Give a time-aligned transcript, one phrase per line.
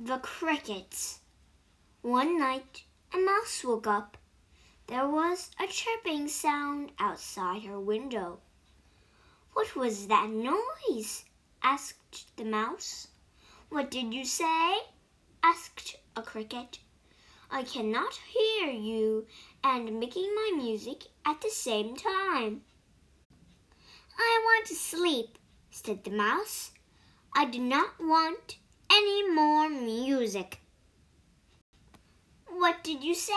[0.00, 1.18] The crickets.
[2.02, 4.16] One night, a mouse woke up.
[4.86, 8.38] There was a chirping sound outside her window.
[9.54, 11.24] What was that noise?
[11.64, 13.08] asked the mouse.
[13.70, 14.78] What did you say?
[15.42, 16.78] asked a cricket.
[17.50, 19.26] I cannot hear you
[19.64, 22.62] and making my music at the same time.
[24.16, 25.38] I want to sleep,
[25.72, 26.70] said the mouse.
[27.34, 28.58] I do not want
[28.90, 30.60] any more music.
[32.46, 33.32] What did you say?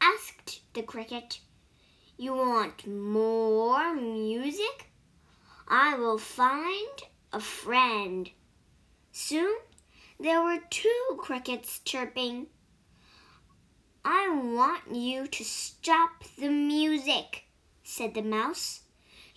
[0.00, 1.40] asked the cricket.
[2.16, 4.90] You want more music?
[5.68, 8.30] I will find a friend.
[9.12, 9.56] Soon
[10.18, 12.46] there were two crickets chirping.
[14.04, 17.44] I want you to stop the music,
[17.82, 18.82] said the mouse.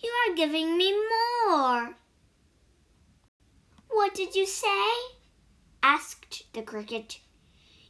[0.02, 1.96] You are giving me more.
[4.10, 4.90] What did you say?
[5.84, 7.20] asked the cricket.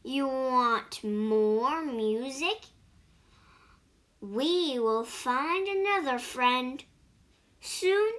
[0.02, 2.66] You want more music?
[4.20, 6.84] We will find another friend.
[7.62, 8.12] Soon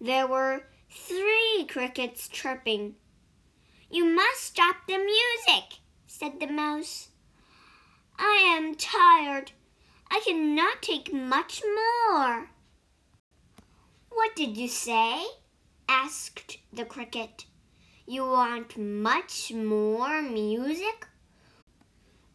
[0.00, 2.94] there were three crickets chirping.
[3.90, 7.08] You must stop the music, said the mouse.
[8.18, 9.52] I am tired.
[10.10, 12.48] I cannot take much more.
[14.08, 15.26] What did you say?
[15.88, 17.46] Asked the cricket.
[18.06, 21.06] You want much more music?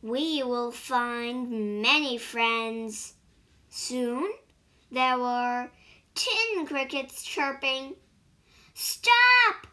[0.02, 3.14] We will find many friends.
[3.70, 4.32] Soon
[4.92, 5.70] there were
[6.16, 7.96] ten crickets chirping.
[8.74, 9.68] Stop!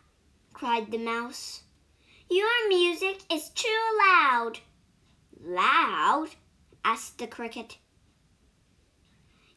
[0.52, 1.62] cried the mouse.
[2.30, 4.60] Your music is too loud.
[5.40, 6.30] Loud?
[6.84, 7.78] asked the cricket.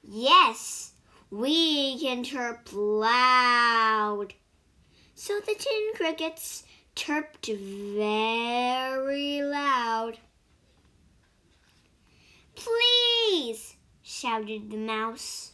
[0.03, 0.93] Yes,
[1.29, 4.33] we can chirp loud.
[5.15, 6.63] So the tin crickets
[6.95, 10.19] chirped very loud.
[12.55, 15.51] Please, shouted the mouse.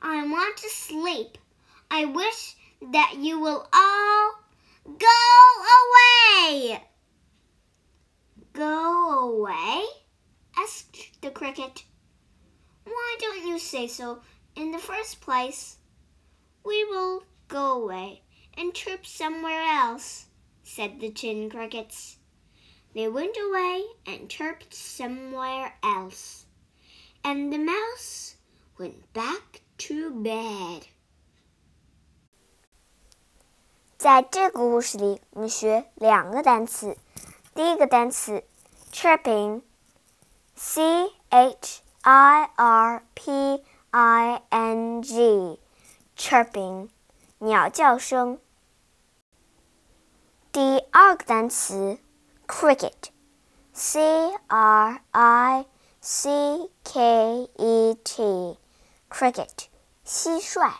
[0.00, 1.38] I want to sleep.
[1.90, 2.56] I wish
[2.92, 4.32] that you will all
[4.84, 5.06] go
[6.48, 6.82] away.
[8.52, 9.84] Go away?
[10.56, 11.84] asked the cricket.
[12.84, 14.20] Why don't you say so
[14.59, 15.77] in the first place?
[16.63, 18.21] We will go away
[18.57, 20.25] and chirp somewhere else,
[20.63, 22.17] said the tin crickets.
[22.93, 26.45] They went away and chirped somewhere else,
[27.23, 28.37] and the mouse
[28.79, 30.87] went back to bed.
[33.97, 36.97] 在这个故事里，我们学两个单词。
[37.53, 38.43] 第一个单词
[38.91, 39.61] chirping，c
[41.29, 43.63] h i r p i n
[46.44, 46.88] birding，
[47.38, 48.38] 鸟叫声。
[50.50, 51.98] 第二个单词
[52.46, 54.00] cricket，c
[54.48, 55.66] r i
[56.00, 59.66] c k e t，cricket，
[60.04, 60.72] 蟋蟀。